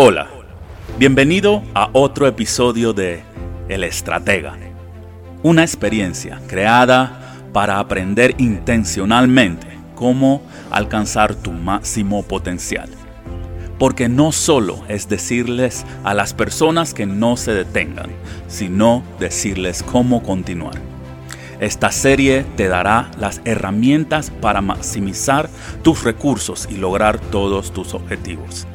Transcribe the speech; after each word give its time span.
Hola, 0.00 0.28
bienvenido 0.96 1.64
a 1.74 1.90
otro 1.92 2.28
episodio 2.28 2.92
de 2.92 3.24
El 3.68 3.82
Estratega, 3.82 4.56
una 5.42 5.62
experiencia 5.62 6.40
creada 6.46 7.34
para 7.52 7.80
aprender 7.80 8.36
intencionalmente 8.38 9.66
cómo 9.96 10.40
alcanzar 10.70 11.34
tu 11.34 11.50
máximo 11.50 12.22
potencial. 12.22 12.88
Porque 13.76 14.08
no 14.08 14.30
solo 14.30 14.84
es 14.86 15.08
decirles 15.08 15.84
a 16.04 16.14
las 16.14 16.32
personas 16.32 16.94
que 16.94 17.04
no 17.04 17.36
se 17.36 17.52
detengan, 17.52 18.12
sino 18.46 19.02
decirles 19.18 19.82
cómo 19.82 20.22
continuar. 20.22 20.80
Esta 21.58 21.90
serie 21.90 22.44
te 22.56 22.68
dará 22.68 23.10
las 23.18 23.40
herramientas 23.44 24.30
para 24.30 24.60
maximizar 24.60 25.50
tus 25.82 26.04
recursos 26.04 26.68
y 26.70 26.76
lograr 26.76 27.18
todos 27.18 27.72
tus 27.72 27.94
objetivos. 27.94 28.68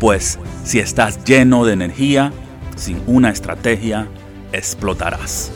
Pues 0.00 0.40
si 0.64 0.80
estás 0.80 1.24
lleno 1.24 1.64
de 1.64 1.72
energía, 1.72 2.32
sin 2.76 3.02
una 3.06 3.30
estrategia, 3.30 4.08
explotarás. 4.52 5.52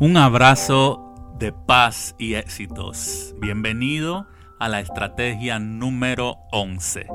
Un 0.00 0.16
abrazo 0.16 1.32
de 1.38 1.52
paz 1.52 2.16
y 2.18 2.34
éxitos. 2.34 3.34
Bienvenido 3.38 4.26
a 4.58 4.68
la 4.68 4.80
estrategia 4.80 5.60
número 5.60 6.38
11, 6.50 7.06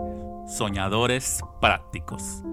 Soñadores 0.48 1.42
Prácticos. 1.60 2.44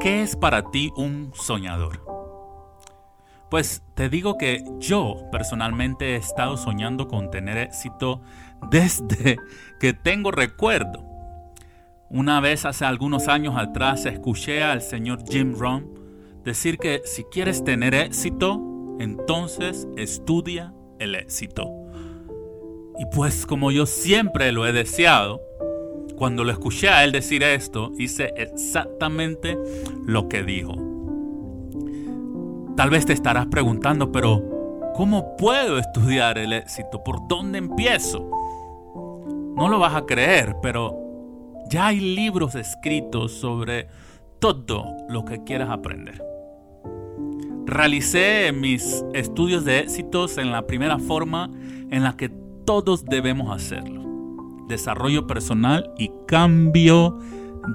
¿Qué 0.00 0.22
es 0.22 0.34
para 0.34 0.70
ti 0.70 0.92
un 0.96 1.30
soñador? 1.34 2.04
Pues 3.50 3.82
te 3.94 4.08
digo 4.08 4.36
que 4.38 4.64
yo 4.78 5.16
personalmente 5.30 6.14
he 6.14 6.16
estado 6.16 6.56
soñando 6.56 7.06
con 7.06 7.30
tener 7.30 7.58
éxito 7.58 8.20
desde 8.70 9.38
que 9.80 9.92
tengo 9.92 10.30
recuerdo. 10.30 11.04
Una 12.10 12.40
vez 12.40 12.64
hace 12.64 12.84
algunos 12.84 13.28
años 13.28 13.56
atrás 13.56 14.06
escuché 14.06 14.62
al 14.62 14.82
señor 14.82 15.24
Jim 15.28 15.54
Rohn 15.58 15.88
decir 16.44 16.78
que 16.78 17.02
si 17.04 17.24
quieres 17.24 17.64
tener 17.64 17.94
éxito, 17.94 18.60
entonces 19.00 19.88
estudia 19.96 20.72
el 20.98 21.14
éxito. 21.14 21.70
Y 22.98 23.06
pues 23.06 23.46
como 23.46 23.72
yo 23.72 23.86
siempre 23.86 24.52
lo 24.52 24.66
he 24.66 24.72
deseado, 24.72 25.40
cuando 26.16 26.44
lo 26.44 26.52
escuché 26.52 26.88
a 26.88 27.02
él 27.02 27.10
decir 27.10 27.42
esto, 27.42 27.90
hice 27.98 28.32
exactamente 28.36 29.58
lo 30.06 30.28
que 30.28 30.44
dijo. 30.44 30.74
Tal 32.76 32.90
vez 32.90 33.06
te 33.06 33.12
estarás 33.12 33.46
preguntando, 33.46 34.12
pero 34.12 34.92
¿cómo 34.94 35.36
puedo 35.36 35.78
estudiar 35.78 36.38
el 36.38 36.52
éxito? 36.52 37.02
¿Por 37.02 37.26
dónde 37.26 37.58
empiezo? 37.58 38.30
No 39.56 39.68
lo 39.68 39.78
vas 39.78 39.94
a 39.94 40.04
creer, 40.04 40.56
pero 40.62 40.96
ya 41.70 41.86
hay 41.86 42.00
libros 42.00 42.54
escritos 42.56 43.32
sobre 43.32 43.88
todo 44.40 44.84
lo 45.08 45.24
que 45.24 45.44
quieras 45.44 45.70
aprender. 45.70 46.22
Realicé 47.66 48.52
mis 48.52 49.04
estudios 49.14 49.64
de 49.64 49.80
éxitos 49.80 50.38
en 50.38 50.50
la 50.50 50.66
primera 50.66 50.98
forma 50.98 51.50
en 51.90 52.02
la 52.02 52.16
que 52.16 52.30
todos 52.64 53.04
debemos 53.04 53.54
hacerlo. 53.54 54.02
Desarrollo 54.68 55.26
personal 55.26 55.92
y 55.98 56.10
cambio 56.26 57.18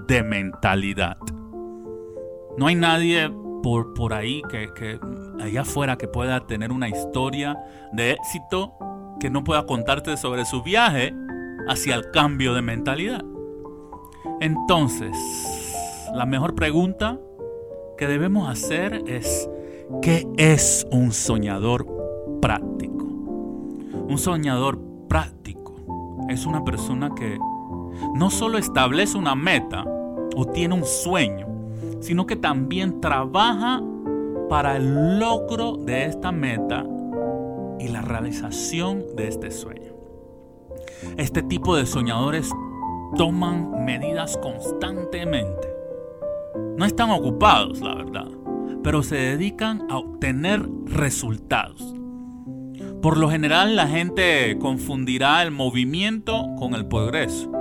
de 0.08 0.22
mentalidad. 0.22 1.18
No 2.58 2.68
hay 2.68 2.76
nadie 2.76 3.32
por, 3.64 3.94
por 3.94 4.14
ahí 4.14 4.42
que, 4.50 4.70
que 4.76 5.00
allá 5.42 5.62
afuera 5.62 5.98
que 5.98 6.08
pueda 6.08 6.46
tener 6.46 6.72
una 6.72 6.90
historia 6.90 7.58
de 7.94 8.12
éxito 8.12 8.74
que 9.20 9.30
no 9.30 9.44
pueda 9.44 9.66
contarte 9.66 10.18
sobre 10.18 10.46
su 10.46 10.62
viaje 10.62 11.14
hacia 11.70 11.96
el 11.96 12.12
cambio 12.12 12.54
de 12.54 12.62
mentalidad. 12.62 13.24
Entonces, 14.42 15.16
la 16.14 16.26
mejor 16.26 16.56
pregunta 16.56 17.20
que 17.98 18.08
debemos 18.08 18.50
hacer 18.50 19.04
es, 19.08 19.50
¿qué 20.02 20.28
es 20.38 20.88
un 20.92 21.12
soñador 21.12 21.86
práctico? 22.42 23.06
Un 23.06 24.18
soñador 24.18 24.80
práctico 25.08 26.26
es 26.30 26.46
una 26.46 26.64
persona 26.64 27.14
que 27.16 27.38
no 28.16 28.32
solo 28.32 28.58
establece 28.58 29.18
una 29.18 29.36
meta 29.36 29.86
o 30.36 30.46
tiene 30.46 30.74
un 30.74 30.86
sueño, 30.86 31.48
sino 32.00 32.26
que 32.26 32.36
también 32.36 33.00
trabaja 33.00 33.82
para 34.50 34.78
el 34.78 35.20
logro 35.20 35.74
de 35.74 36.06
esta 36.06 36.32
meta 36.32 36.84
y 37.80 37.90
la 37.90 38.02
realización 38.02 39.06
de 39.16 39.28
este 39.28 39.52
sueño. 39.52 39.89
Este 41.18 41.44
tipo 41.44 41.76
de 41.76 41.86
soñadores 41.86 42.52
toman 43.16 43.86
medidas 43.86 44.38
constantemente. 44.38 45.68
No 46.78 46.86
están 46.86 47.10
ocupados, 47.12 47.82
la 47.82 47.96
verdad, 47.96 48.28
pero 48.84 49.04
se 49.04 49.16
dedican 49.16 49.88
a 49.90 49.98
obtener 49.98 50.68
resultados. 50.86 51.96
Por 53.02 53.18
lo 53.18 53.30
general 53.30 53.76
la 53.76 53.88
gente 53.88 54.58
confundirá 54.60 55.42
el 55.44 55.52
movimiento 55.52 56.46
con 56.58 56.74
el 56.76 56.86
progreso. 56.86 57.52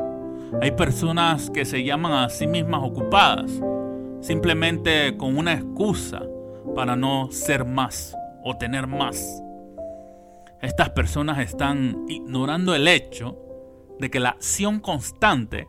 Hay 0.61 0.73
personas 0.73 1.51
que 1.51 1.65
se 1.65 1.85
llaman 1.85 2.13
a 2.13 2.29
sí 2.29 2.47
mismas 2.47 2.81
ocupadas, 2.83 3.61
simplemente 4.21 5.17
con 5.17 5.37
una 5.37 5.53
excusa 5.53 6.23
para 6.75 6.97
no 6.97 7.31
ser 7.31 7.65
más 7.65 8.17
o 8.43 8.57
tener 8.57 8.87
más. 8.87 9.43
Estas 10.61 10.91
personas 10.91 11.39
están 11.39 12.05
ignorando 12.09 12.75
el 12.75 12.89
hecho 12.89 13.37
de 14.01 14.11
que 14.11 14.19
la 14.19 14.31
acción 14.31 14.81
constante 14.81 15.69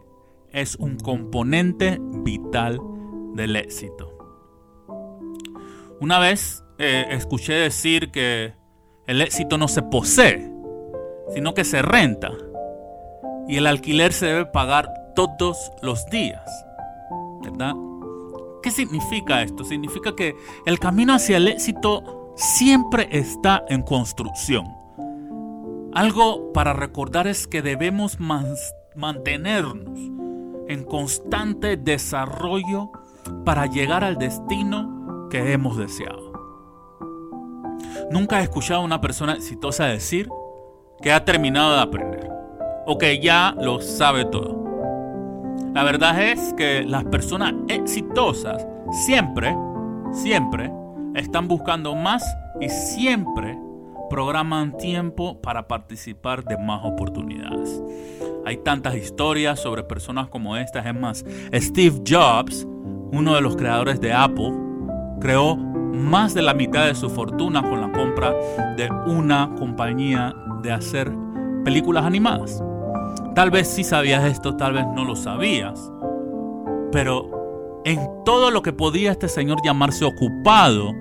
es 0.51 0.75
un 0.75 0.97
componente 0.97 1.99
vital 2.01 2.79
del 3.33 3.55
éxito. 3.55 4.17
Una 6.01 6.17
vez 6.17 6.63
eh, 6.79 7.05
escuché 7.11 7.53
decir 7.53 8.09
que 8.09 8.53
el 9.05 9.21
éxito 9.21 9.59
no 9.59 9.67
se 9.67 9.83
posee, 9.83 10.51
sino 11.33 11.53
que 11.53 11.65
se 11.65 11.81
renta. 11.83 12.31
Y 13.47 13.57
el 13.57 13.67
alquiler 13.67 14.11
se 14.11 14.27
debe 14.27 14.45
pagar 14.47 15.13
todos 15.15 15.71
los 15.83 16.03
días. 16.07 16.49
¿Verdad? 17.43 17.73
¿Qué 18.63 18.71
significa 18.71 19.43
esto? 19.43 19.63
Significa 19.63 20.15
que 20.15 20.35
el 20.65 20.79
camino 20.79 21.13
hacia 21.13 21.37
el 21.37 21.47
éxito 21.47 22.33
siempre 22.35 23.07
está 23.11 23.63
en 23.67 23.83
construcción. 23.83 24.78
Algo 25.93 26.53
para 26.53 26.73
recordar 26.73 27.27
es 27.27 27.47
que 27.47 27.61
debemos 27.61 28.19
mantenernos 28.95 29.99
en 30.67 30.83
constante 30.83 31.77
desarrollo 31.77 32.91
para 33.43 33.65
llegar 33.65 34.03
al 34.03 34.17
destino 34.17 35.27
que 35.31 35.51
hemos 35.51 35.77
deseado. 35.77 36.29
Nunca 38.11 38.39
he 38.39 38.43
escuchado 38.43 38.81
a 38.81 38.85
una 38.85 39.01
persona 39.01 39.33
exitosa 39.33 39.85
decir 39.85 40.29
que 41.01 41.11
ha 41.11 41.25
terminado 41.25 41.75
de 41.75 41.81
aprender 41.81 42.29
o 42.85 42.97
que 42.97 43.19
ya 43.19 43.55
lo 43.59 43.81
sabe 43.81 44.25
todo. 44.25 44.59
La 45.73 45.83
verdad 45.83 46.21
es 46.21 46.53
que 46.53 46.83
las 46.83 47.05
personas 47.05 47.53
exitosas 47.67 48.65
siempre, 49.05 49.55
siempre 50.11 50.71
están 51.15 51.47
buscando 51.47 51.95
más 51.95 52.23
y 52.59 52.69
siempre 52.69 53.57
programan 54.09 54.77
tiempo 54.77 55.39
para 55.41 55.67
participar 55.67 56.43
de 56.43 56.57
más 56.57 56.81
oportunidades. 56.83 57.81
Hay 58.45 58.57
tantas 58.57 58.95
historias 58.95 59.59
sobre 59.59 59.83
personas 59.83 60.29
como 60.29 60.57
estas. 60.57 60.85
Es 60.85 60.95
más, 60.95 61.25
Steve 61.53 62.01
Jobs, 62.07 62.67
uno 63.11 63.35
de 63.35 63.41
los 63.41 63.55
creadores 63.55 64.01
de 64.01 64.11
Apple, 64.13 64.53
creó 65.21 65.55
más 65.55 66.33
de 66.33 66.41
la 66.41 66.53
mitad 66.53 66.85
de 66.85 66.95
su 66.95 67.09
fortuna 67.09 67.61
con 67.61 67.81
la 67.81 67.91
compra 67.91 68.33
de 68.75 68.89
una 69.05 69.53
compañía 69.57 70.33
de 70.61 70.71
hacer 70.71 71.11
películas 71.63 72.05
animadas. 72.05 72.63
Tal 73.35 73.51
vez 73.51 73.67
sí 73.67 73.83
sabías 73.83 74.23
esto, 74.25 74.55
tal 74.55 74.73
vez 74.73 74.85
no 74.95 75.05
lo 75.05 75.15
sabías. 75.15 75.91
Pero 76.91 77.81
en 77.85 77.99
todo 78.25 78.51
lo 78.51 78.61
que 78.61 78.73
podía 78.73 79.11
este 79.11 79.29
señor 79.29 79.59
llamarse 79.63 80.05
ocupado 80.05 80.93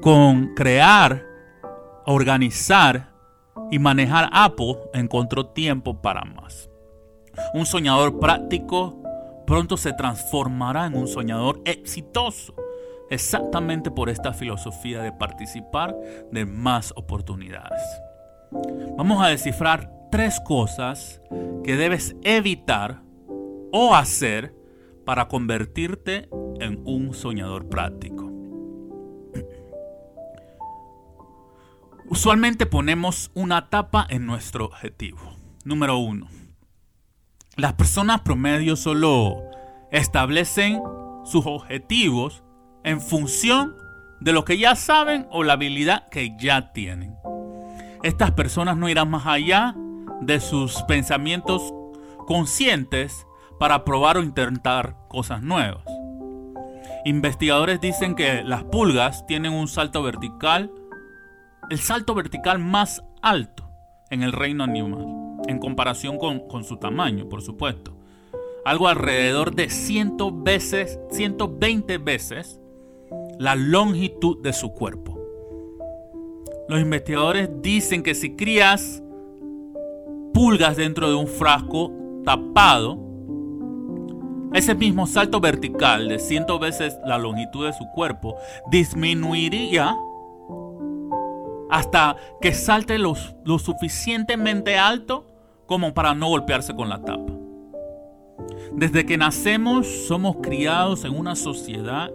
con 0.00 0.54
crear 0.54 1.25
organizar 2.06 3.12
y 3.70 3.78
manejar 3.78 4.28
Apple, 4.32 4.76
encontró 4.94 5.46
tiempo 5.46 6.00
para 6.00 6.24
más. 6.24 6.70
Un 7.52 7.66
soñador 7.66 8.18
práctico 8.18 9.02
pronto 9.46 9.76
se 9.76 9.92
transformará 9.92 10.86
en 10.86 10.94
un 10.94 11.08
soñador 11.08 11.60
exitoso, 11.64 12.54
exactamente 13.10 13.90
por 13.90 14.08
esta 14.08 14.32
filosofía 14.32 15.02
de 15.02 15.12
participar 15.12 15.96
de 16.30 16.44
más 16.46 16.92
oportunidades. 16.96 17.82
Vamos 18.96 19.22
a 19.22 19.28
descifrar 19.28 19.90
tres 20.10 20.40
cosas 20.40 21.20
que 21.62 21.76
debes 21.76 22.16
evitar 22.22 23.02
o 23.72 23.94
hacer 23.94 24.54
para 25.04 25.28
convertirte 25.28 26.28
en 26.60 26.80
un 26.84 27.14
soñador 27.14 27.68
práctico. 27.68 28.15
Usualmente 32.08 32.66
ponemos 32.66 33.30
una 33.34 33.68
tapa 33.68 34.06
en 34.08 34.26
nuestro 34.26 34.66
objetivo. 34.66 35.18
Número 35.64 35.98
uno. 35.98 36.28
Las 37.56 37.72
personas 37.72 38.20
promedio 38.20 38.76
solo 38.76 39.42
establecen 39.90 40.80
sus 41.24 41.46
objetivos 41.46 42.44
en 42.84 43.00
función 43.00 43.74
de 44.20 44.32
lo 44.32 44.44
que 44.44 44.56
ya 44.56 44.76
saben 44.76 45.26
o 45.30 45.42
la 45.42 45.54
habilidad 45.54 46.08
que 46.08 46.36
ya 46.38 46.72
tienen. 46.72 47.16
Estas 48.04 48.30
personas 48.32 48.76
no 48.76 48.88
irán 48.88 49.10
más 49.10 49.26
allá 49.26 49.74
de 50.20 50.38
sus 50.38 50.82
pensamientos 50.82 51.74
conscientes 52.26 53.26
para 53.58 53.84
probar 53.84 54.16
o 54.16 54.22
intentar 54.22 54.96
cosas 55.08 55.42
nuevas. 55.42 55.84
Investigadores 57.04 57.80
dicen 57.80 58.14
que 58.14 58.44
las 58.44 58.64
pulgas 58.64 59.26
tienen 59.26 59.52
un 59.52 59.66
salto 59.66 60.02
vertical, 60.02 60.72
el 61.70 61.78
salto 61.78 62.14
vertical 62.14 62.58
más 62.58 63.02
alto 63.22 63.68
en 64.10 64.22
el 64.22 64.32
reino 64.32 64.64
animal, 64.64 65.06
en 65.48 65.58
comparación 65.58 66.18
con, 66.18 66.64
su 66.64 66.76
tamaño, 66.76 67.28
por 67.28 67.42
supuesto. 67.42 67.96
Algo 68.64 68.88
alrededor 68.88 69.54
de 69.54 69.68
100 69.68 70.44
veces, 70.44 70.98
120 71.10 71.98
veces 71.98 72.60
la 73.38 73.54
longitud 73.54 74.42
de 74.42 74.52
su 74.52 74.72
cuerpo. 74.72 75.20
Los 76.68 76.80
investigadores 76.80 77.48
dicen 77.62 78.02
que 78.02 78.14
si 78.14 78.34
crías 78.34 79.02
pulgas 80.32 80.76
dentro 80.76 81.08
de 81.08 81.14
un 81.14 81.28
frasco 81.28 81.92
tapado, 82.24 82.98
ese 84.52 84.74
mismo 84.74 85.06
salto 85.06 85.40
vertical 85.40 86.08
de 86.08 86.18
100 86.18 86.46
veces 86.60 86.96
la 87.04 87.18
longitud 87.18 87.66
de 87.66 87.72
su 87.72 87.86
cuerpo 87.94 88.36
disminuiría 88.70 89.96
hasta 91.70 92.16
que 92.40 92.52
salte 92.52 92.98
lo, 92.98 93.14
lo 93.44 93.58
suficientemente 93.58 94.78
alto 94.78 95.26
como 95.66 95.94
para 95.94 96.14
no 96.14 96.28
golpearse 96.28 96.74
con 96.74 96.88
la 96.88 97.02
tapa. 97.02 97.32
Desde 98.72 99.06
que 99.06 99.16
nacemos 99.16 99.86
somos 100.06 100.36
criados 100.42 101.04
en 101.04 101.16
una 101.16 101.34
sociedad 101.34 102.10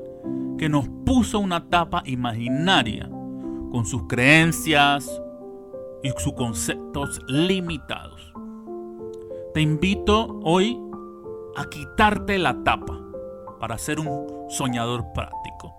que 0.57 0.69
nos 0.69 0.87
puso 1.05 1.39
una 1.39 1.69
tapa 1.69 2.03
imaginaria 2.05 3.09
con 3.71 3.85
sus 3.85 4.03
creencias 4.07 5.21
y 6.03 6.09
sus 6.17 6.33
conceptos 6.33 7.19
limitados. 7.27 8.33
Te 9.53 9.61
invito 9.61 10.39
hoy 10.43 10.77
a 11.55 11.65
quitarte 11.65 12.37
la 12.37 12.63
tapa 12.63 12.99
para 13.59 13.77
ser 13.77 13.99
un 13.99 14.49
soñador 14.49 15.05
práctico. 15.13 15.70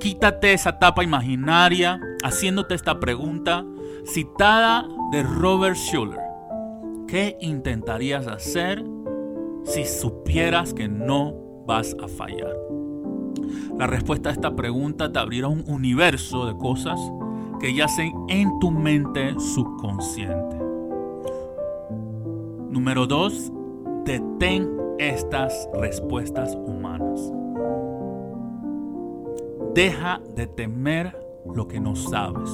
Quítate 0.00 0.54
esa 0.54 0.78
tapa 0.78 1.04
imaginaria 1.04 2.00
haciéndote 2.24 2.74
esta 2.74 2.98
pregunta 2.98 3.66
citada 4.06 4.88
de 5.12 5.22
Robert 5.22 5.76
Schuller. 5.76 6.20
¿Qué 7.06 7.36
intentarías 7.42 8.26
hacer 8.26 8.82
si 9.64 9.84
supieras 9.84 10.72
que 10.72 10.88
no 10.88 11.34
vas 11.66 11.94
a 12.02 12.08
fallar? 12.08 12.56
La 13.76 13.86
respuesta 13.86 14.30
a 14.30 14.32
esta 14.32 14.56
pregunta 14.56 15.12
te 15.12 15.18
abrirá 15.18 15.48
un 15.48 15.64
universo 15.66 16.46
de 16.46 16.56
cosas 16.56 16.98
que 17.60 17.74
yacen 17.74 18.10
en 18.30 18.58
tu 18.58 18.70
mente 18.70 19.34
subconsciente. 19.38 20.56
Número 22.70 23.06
2. 23.06 23.52
Detén 24.06 24.66
estas 24.98 25.68
respuestas 25.74 26.54
humanas. 26.54 26.89
Deja 29.74 30.20
de 30.34 30.46
temer 30.46 31.16
lo 31.46 31.68
que 31.68 31.78
no 31.78 31.94
sabes. 31.94 32.50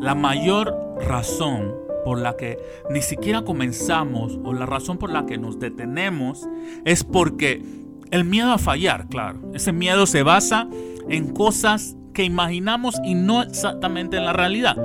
La 0.00 0.14
mayor 0.14 0.74
razón 1.00 1.74
por 2.04 2.18
la 2.18 2.36
que 2.36 2.58
ni 2.90 3.02
siquiera 3.02 3.42
comenzamos 3.42 4.38
o 4.44 4.52
la 4.52 4.66
razón 4.66 4.98
por 4.98 5.10
la 5.10 5.26
que 5.26 5.36
nos 5.36 5.58
detenemos 5.58 6.48
es 6.84 7.04
porque 7.04 7.62
el 8.10 8.24
miedo 8.24 8.52
a 8.52 8.58
fallar, 8.58 9.08
claro. 9.08 9.40
Ese 9.52 9.72
miedo 9.72 10.06
se 10.06 10.22
basa 10.22 10.68
en 11.08 11.32
cosas 11.32 11.96
que 12.14 12.24
imaginamos 12.24 12.96
y 13.04 13.14
no 13.14 13.42
exactamente 13.42 14.16
en 14.16 14.24
la 14.24 14.32
realidad. 14.32 14.76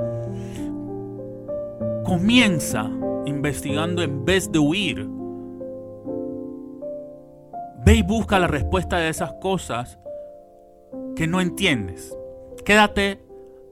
Comienza 2.04 2.90
investigando 3.26 4.02
en 4.02 4.24
vez 4.24 4.50
de 4.50 4.58
huir. 4.58 5.08
Ve 7.84 7.94
y 7.94 8.02
busca 8.02 8.38
la 8.38 8.48
respuesta 8.48 8.98
de 8.98 9.08
esas 9.08 9.32
cosas 9.34 9.98
que 11.16 11.26
no 11.26 11.40
entiendes. 11.40 12.14
Quédate 12.64 13.20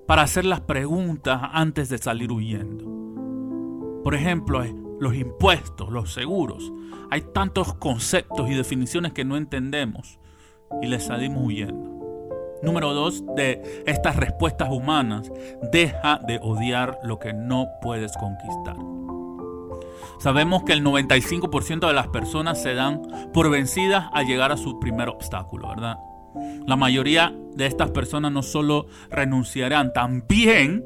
para 0.08 0.22
hacer 0.22 0.44
las 0.44 0.62
preguntas 0.62 1.40
antes 1.52 1.88
de 1.90 1.98
salir 1.98 2.32
huyendo. 2.32 2.84
Por 4.02 4.14
ejemplo, 4.14 4.64
los 4.98 5.14
impuestos, 5.14 5.90
los 5.90 6.12
seguros. 6.12 6.72
Hay 7.10 7.20
tantos 7.20 7.74
conceptos 7.74 8.50
y 8.50 8.54
definiciones 8.54 9.12
que 9.12 9.24
no 9.24 9.36
entendemos 9.36 10.18
y 10.82 10.86
les 10.86 11.04
salimos 11.04 11.44
huyendo. 11.44 11.92
Número 12.62 12.94
dos, 12.94 13.22
de 13.36 13.82
estas 13.86 14.16
respuestas 14.16 14.70
humanas, 14.70 15.30
deja 15.70 16.18
de 16.26 16.38
odiar 16.42 16.98
lo 17.04 17.18
que 17.18 17.34
no 17.34 17.68
puedes 17.82 18.16
conquistar. 18.16 18.76
Sabemos 20.18 20.62
que 20.62 20.72
el 20.72 20.82
95% 20.82 21.86
de 21.86 21.92
las 21.92 22.08
personas 22.08 22.62
se 22.62 22.74
dan 22.74 23.02
por 23.34 23.50
vencidas 23.50 24.06
al 24.12 24.26
llegar 24.26 24.50
a 24.50 24.56
su 24.56 24.80
primer 24.80 25.10
obstáculo, 25.10 25.68
¿verdad? 25.68 25.98
La 26.66 26.76
mayoría 26.76 27.34
de 27.54 27.66
estas 27.66 27.90
personas 27.90 28.32
no 28.32 28.42
solo 28.42 28.86
renunciarán, 29.10 29.92
también 29.92 30.84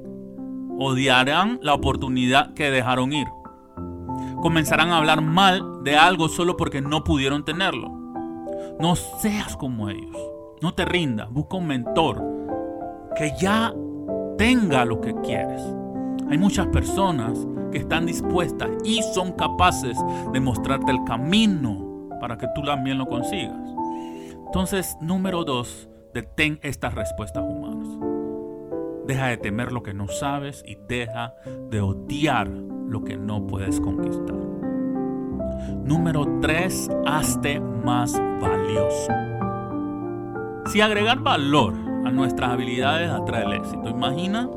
odiarán 0.79 1.59
la 1.63 1.75
oportunidad 1.75 2.55
que 2.55 2.71
dejaron 2.71 3.13
ir 3.13 3.27
comenzarán 4.41 4.91
a 4.91 4.99
hablar 4.99 5.21
mal 5.21 5.83
de 5.83 5.97
algo 5.97 6.29
solo 6.29 6.57
porque 6.57 6.81
no 6.81 7.05
pudieron 7.05 7.45
tenerlo. 7.45 7.91
No 8.81 8.95
seas 8.97 9.57
como 9.57 9.89
ellos. 9.89 10.17
No 10.63 10.75
te 10.75 10.85
rindas. 10.85 11.31
Busca 11.31 11.57
un 11.57 11.67
mentor 11.67 12.23
que 13.17 13.33
ya 13.39 13.73
tenga 14.37 14.85
lo 14.85 15.01
que 15.01 15.15
quieres. 15.23 15.63
Hay 16.31 16.39
muchas 16.39 16.67
personas 16.69 17.47
que 17.73 17.79
están 17.79 18.07
dispuestas 18.07 18.71
y 18.85 19.03
son 19.15 19.33
capaces 19.33 19.97
de 20.33 20.41
mostrarte 20.41 20.93
el 20.93 21.03
camino 21.05 22.09
para 22.21 22.37
que 22.39 22.47
tú 22.55 22.63
también 22.63 22.99
lo 22.99 23.07
consigas. 23.07 23.57
Entonces, 24.49 24.97
número 25.03 25.45
dos, 25.45 25.91
detén 26.15 26.59
estas 26.63 26.95
respuestas 26.95 27.45
humanas. 27.47 27.87
Deja 29.07 29.27
de 29.27 29.37
temer 29.37 29.73
lo 29.73 29.83
que 29.83 29.93
no 29.93 30.09
sabes 30.09 30.63
y 30.67 30.79
deja 30.89 31.35
de 31.71 31.83
odiar 31.83 32.49
lo 32.49 33.05
que 33.05 33.19
no 33.19 33.47
puedes 33.47 33.79
conquistar. 33.79 34.37
Número 35.85 36.41
3. 36.41 36.91
Hazte 37.07 37.61
más 37.61 38.19
valioso. 38.41 39.13
Si 40.73 40.81
agregar 40.81 41.21
valor 41.21 41.75
a 42.07 42.11
nuestras 42.11 42.51
habilidades 42.51 43.11
atrae 43.11 43.45
el 43.45 43.53
éxito, 43.53 43.91
imagina 43.91 44.49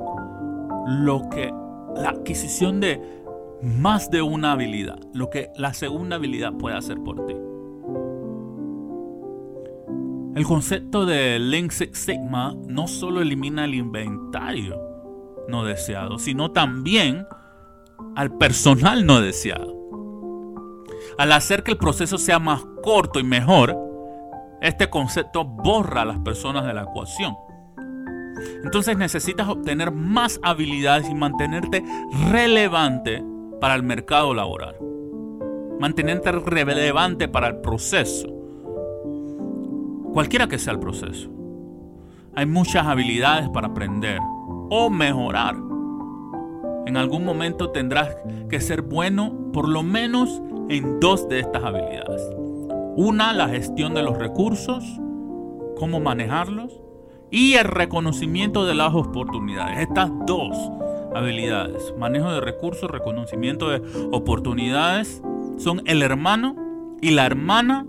lo 0.88 1.30
que 1.30 1.54
la 1.98 2.12
adquisición 2.12 2.80
de 2.80 3.02
más 3.62 4.10
de 4.10 4.22
una 4.22 4.54
habilidad, 4.54 5.00
lo 5.14 5.30
que 5.30 5.50
la 5.58 5.74
segunda 5.74 6.16
habilidad 6.16 6.54
puede 6.54 6.78
hacer 6.78 6.98
por 7.04 7.26
ti. 7.26 7.36
El 10.36 10.46
concepto 10.46 11.06
de 11.06 11.40
Lean 11.40 11.70
Six 11.70 11.98
Sigma 11.98 12.56
no 12.68 12.88
solo 12.88 13.22
elimina 13.22 13.66
el 13.66 13.76
inventario 13.76 14.80
no 15.50 15.66
deseado, 15.66 16.20
sino 16.20 16.52
también 16.52 17.28
al 18.16 18.38
personal 18.38 19.06
no 19.06 19.20
deseado. 19.20 19.76
Al 21.18 21.34
hacer 21.34 21.64
que 21.64 21.72
el 21.72 21.78
proceso 21.78 22.18
sea 22.18 22.40
más 22.40 22.64
corto 22.82 23.20
y 23.20 23.24
mejor, 23.24 23.78
este 24.62 24.90
concepto 24.90 25.44
borra 25.44 26.04
a 26.04 26.06
las 26.06 26.20
personas 26.20 26.66
de 26.66 26.74
la 26.74 26.84
ecuación. 26.84 27.36
Entonces 28.64 28.98
necesitas 28.98 29.50
obtener 29.50 29.92
más 29.92 30.40
habilidades 30.44 31.10
y 31.10 31.14
mantenerte 31.14 31.84
relevante 32.32 33.22
para 33.60 33.76
el 33.76 33.84
mercado 33.84 34.34
laboral. 34.34 34.78
Mantenerte 35.80 36.32
relevante 36.32 37.28
para 37.28 37.48
el 37.48 37.58
proceso. 37.58 38.41
Cualquiera 40.14 40.48
que 40.48 40.60
sea 40.60 40.74
el 40.74 40.80
proceso. 40.80 41.30
Hay 42.36 42.46
muchas 42.46 42.86
habilidades 42.86 43.50
para 43.50 43.68
aprender 43.68 44.20
o 44.70 44.90
mejorar 44.90 45.56
en 46.86 46.98
algún 46.98 47.24
momento 47.24 47.70
tendrás 47.70 48.18
que 48.50 48.60
ser 48.60 48.82
bueno 48.82 49.52
por 49.54 49.70
lo 49.70 49.84
menos 49.84 50.42
en 50.70 51.00
dos 51.00 51.30
de 51.30 51.40
estas 51.40 51.64
habilidades. 51.64 52.22
Una, 52.96 53.34
la 53.34 53.48
gestión 53.48 53.94
de 53.94 54.04
los 54.04 54.18
recursos, 54.18 54.84
cómo 55.78 56.00
manejarlos, 56.00 56.82
y 57.30 57.54
el 57.54 57.66
reconocimiento 57.66 58.66
de 58.66 58.76
las 58.76 58.94
oportunidades. 58.94 59.80
Estas 59.80 60.12
dos 60.26 60.58
habilidades, 61.16 61.94
manejo 61.98 62.32
de 62.32 62.42
recursos, 62.42 62.90
reconocimiento 62.90 63.70
de 63.70 63.82
oportunidades, 64.12 65.22
son 65.58 65.84
el 65.86 66.02
hermano 66.02 66.56
y 67.02 67.12
la 67.12 67.26
hermana 67.26 67.86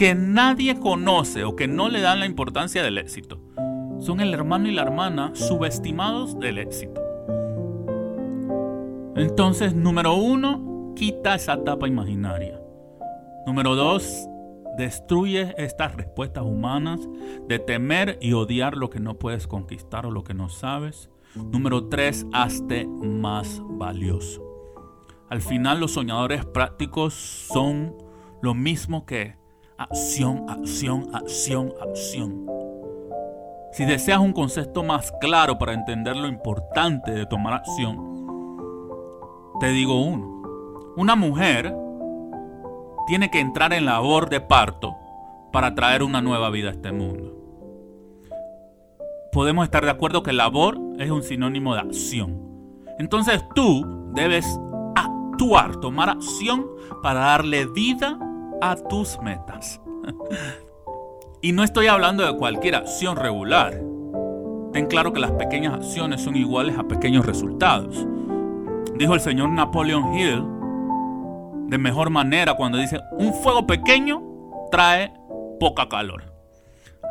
que 0.00 0.14
nadie 0.14 0.80
conoce 0.80 1.44
o 1.44 1.56
que 1.56 1.68
no 1.68 1.90
le 1.90 2.00
dan 2.00 2.20
la 2.20 2.24
importancia 2.24 2.82
del 2.82 2.96
éxito. 2.96 3.38
Son 3.98 4.20
el 4.20 4.32
hermano 4.32 4.66
y 4.66 4.72
la 4.72 4.80
hermana 4.80 5.32
subestimados 5.34 6.40
del 6.40 6.56
éxito. 6.56 7.02
Entonces, 9.14 9.74
número 9.74 10.14
uno, 10.14 10.94
Quita 10.96 11.34
esa 11.34 11.62
tapa 11.64 11.86
imaginaria. 11.86 12.58
Número 13.46 13.74
dos, 13.74 14.26
destruye 14.78 15.54
estas 15.58 15.94
respuestas 15.94 16.44
humanas 16.44 17.00
de 17.46 17.58
temer 17.58 18.18
y 18.22 18.32
odiar 18.32 18.78
lo 18.78 18.88
que 18.88 19.00
no 19.00 19.18
puedes 19.18 19.46
conquistar 19.46 20.06
o 20.06 20.10
lo 20.10 20.24
que 20.24 20.32
no 20.32 20.48
sabes. 20.48 21.10
Número 21.34 21.88
tres, 21.88 22.26
hazte 22.32 22.86
más 22.86 23.60
valioso. 23.66 24.42
Al 25.28 25.42
final 25.42 25.78
los 25.78 25.92
soñadores 25.92 26.46
prácticos 26.46 27.12
son 27.12 27.94
lo 28.40 28.54
mismo 28.54 29.04
que 29.04 29.39
acción, 29.80 30.44
acción, 30.50 31.08
acción, 31.14 31.72
acción. 31.80 32.46
Si 33.72 33.86
deseas 33.86 34.20
un 34.20 34.34
concepto 34.34 34.82
más 34.82 35.10
claro 35.22 35.56
para 35.58 35.72
entender 35.72 36.16
lo 36.16 36.28
importante 36.28 37.12
de 37.12 37.24
tomar 37.24 37.54
acción, 37.54 37.96
te 39.58 39.68
digo 39.68 40.02
uno. 40.02 40.42
Una 40.96 41.16
mujer 41.16 41.74
tiene 43.06 43.30
que 43.30 43.40
entrar 43.40 43.72
en 43.72 43.86
labor 43.86 44.28
de 44.28 44.42
parto 44.42 44.94
para 45.50 45.74
traer 45.74 46.02
una 46.02 46.20
nueva 46.20 46.50
vida 46.50 46.68
a 46.68 46.72
este 46.72 46.92
mundo. 46.92 47.34
Podemos 49.32 49.64
estar 49.64 49.82
de 49.82 49.92
acuerdo 49.92 50.22
que 50.22 50.34
labor 50.34 50.78
es 50.98 51.10
un 51.10 51.22
sinónimo 51.22 51.72
de 51.74 51.80
acción. 51.80 52.76
Entonces 52.98 53.42
tú 53.54 54.10
debes 54.12 54.60
actuar, 54.94 55.76
tomar 55.76 56.10
acción 56.10 56.66
para 57.02 57.20
darle 57.20 57.64
vida 57.64 58.18
a 58.60 58.76
tus 58.76 59.18
metas. 59.20 59.80
y 61.42 61.52
no 61.52 61.64
estoy 61.64 61.86
hablando 61.86 62.24
de 62.24 62.36
cualquier 62.36 62.76
acción 62.76 63.16
regular. 63.16 63.80
Ten 64.72 64.86
claro 64.86 65.12
que 65.12 65.20
las 65.20 65.32
pequeñas 65.32 65.74
acciones 65.74 66.22
son 66.22 66.36
iguales 66.36 66.78
a 66.78 66.84
pequeños 66.84 67.26
resultados. 67.26 68.06
Dijo 68.96 69.14
el 69.14 69.20
señor 69.20 69.50
Napoleon 69.50 70.14
Hill 70.14 70.44
de 71.70 71.78
mejor 71.78 72.10
manera 72.10 72.54
cuando 72.54 72.78
dice, 72.78 73.00
un 73.12 73.32
fuego 73.32 73.64
pequeño 73.66 74.22
trae 74.72 75.12
poca 75.60 75.88
calor. 75.88 76.24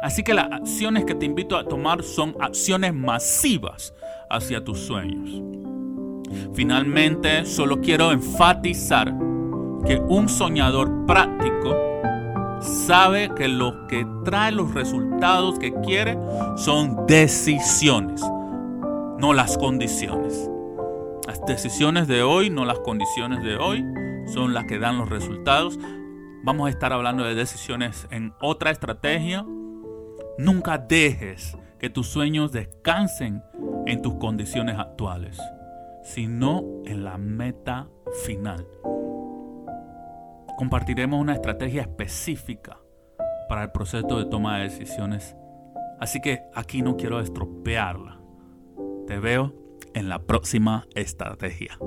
Así 0.03 0.21
que 0.21 0.33
las 0.33 0.51
acciones 0.51 1.05
que 1.05 1.15
te 1.15 1.25
invito 1.25 1.55
a 1.57 1.63
tomar 1.63 2.03
son 2.03 2.35
acciones 2.41 2.93
masivas 2.93 3.93
hacia 4.29 4.63
tus 4.63 4.79
sueños. 4.79 5.41
Finalmente, 6.53 7.45
solo 7.45 7.79
quiero 7.79 8.11
enfatizar 8.11 9.13
que 9.85 9.97
un 9.97 10.29
soñador 10.29 11.05
práctico 11.05 11.75
sabe 12.61 13.33
que 13.35 13.47
lo 13.47 13.87
que 13.87 14.05
trae 14.25 14.51
los 14.51 14.73
resultados 14.73 15.59
que 15.59 15.73
quiere 15.81 16.17
son 16.57 17.05
decisiones, 17.07 18.21
no 19.17 19.33
las 19.33 19.57
condiciones. 19.57 20.49
Las 21.27 21.45
decisiones 21.45 22.07
de 22.07 22.23
hoy, 22.23 22.49
no 22.49 22.65
las 22.65 22.79
condiciones 22.79 23.43
de 23.43 23.57
hoy, 23.57 23.85
son 24.33 24.53
las 24.53 24.65
que 24.65 24.79
dan 24.79 24.97
los 24.97 25.09
resultados. 25.09 25.77
Vamos 26.43 26.67
a 26.67 26.69
estar 26.69 26.91
hablando 26.91 27.23
de 27.23 27.35
decisiones 27.35 28.07
en 28.11 28.33
otra 28.41 28.71
estrategia. 28.71 29.45
Nunca 30.37 30.77
dejes 30.77 31.57
que 31.77 31.89
tus 31.89 32.07
sueños 32.07 32.51
descansen 32.51 33.43
en 33.85 34.01
tus 34.01 34.15
condiciones 34.15 34.77
actuales, 34.77 35.37
sino 36.03 36.63
en 36.85 37.03
la 37.03 37.17
meta 37.17 37.87
final 38.25 38.65
compartiremos 40.59 41.21
una 41.21 41.35
estrategia 41.35 41.83
específica 41.83 42.81
para 43.47 43.63
el 43.63 43.71
proceso 43.71 44.17
de 44.17 44.25
toma 44.25 44.57
de 44.57 44.63
decisiones. 44.65 45.33
Así 46.01 46.19
que 46.19 46.41
aquí 46.53 46.81
no 46.81 46.97
quiero 46.97 47.21
estropearla. 47.21 48.19
Te 49.07 49.19
veo 49.19 49.55
en 49.93 50.09
la 50.09 50.19
próxima 50.19 50.85
estrategia. 50.95 51.77